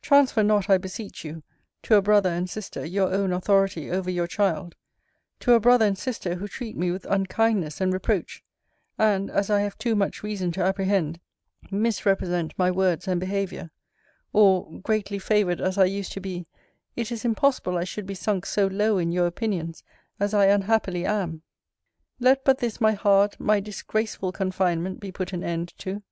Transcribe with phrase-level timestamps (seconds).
[0.00, 1.42] Transfer not, I beseech you,
[1.82, 4.74] to a brother and sister your own authority over your child
[5.40, 8.42] to a brother and sister, who treat me with unkindness and reproach;
[8.96, 11.20] and, as I have too much reason to apprehend,
[11.70, 13.70] misrepresent my words and behaviour;
[14.32, 16.46] or, greatly favoured as I used to be,
[16.96, 19.82] it is impossible I should be sunk so low in your opinions,
[20.18, 21.42] as I unhappily am!
[22.18, 26.02] Let but this my hard, my disgraceful confinement be put an end to.